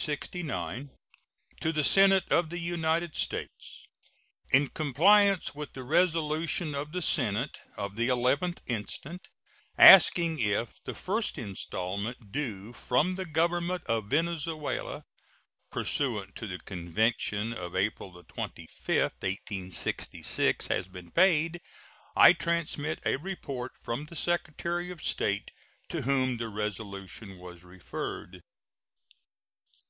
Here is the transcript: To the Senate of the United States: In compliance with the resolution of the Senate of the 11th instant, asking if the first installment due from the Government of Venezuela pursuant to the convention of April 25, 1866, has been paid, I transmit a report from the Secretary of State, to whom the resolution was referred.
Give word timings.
To 0.00 0.86
the 1.74 1.84
Senate 1.84 2.24
of 2.32 2.48
the 2.48 2.58
United 2.58 3.14
States: 3.14 3.84
In 4.48 4.68
compliance 4.70 5.54
with 5.54 5.74
the 5.74 5.82
resolution 5.82 6.74
of 6.74 6.92
the 6.92 7.02
Senate 7.02 7.58
of 7.76 7.96
the 7.96 8.08
11th 8.08 8.60
instant, 8.66 9.28
asking 9.76 10.38
if 10.40 10.82
the 10.84 10.94
first 10.94 11.36
installment 11.36 12.32
due 12.32 12.72
from 12.72 13.16
the 13.16 13.26
Government 13.26 13.82
of 13.84 14.06
Venezuela 14.06 15.04
pursuant 15.70 16.34
to 16.36 16.46
the 16.46 16.60
convention 16.60 17.52
of 17.52 17.76
April 17.76 18.24
25, 18.26 18.68
1866, 18.86 20.68
has 20.68 20.88
been 20.88 21.10
paid, 21.10 21.60
I 22.16 22.32
transmit 22.32 23.00
a 23.04 23.16
report 23.16 23.72
from 23.82 24.06
the 24.06 24.16
Secretary 24.16 24.90
of 24.90 25.02
State, 25.02 25.50
to 25.90 26.00
whom 26.00 26.38
the 26.38 26.48
resolution 26.48 27.36
was 27.36 27.62
referred. 27.62 28.40